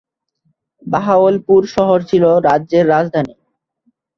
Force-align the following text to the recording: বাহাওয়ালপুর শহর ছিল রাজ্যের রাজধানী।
বাহাওয়ালপুর 0.83 1.61
শহর 1.75 1.99
ছিল 2.09 2.23
রাজ্যের 2.47 2.85
রাজধানী। 2.87 3.33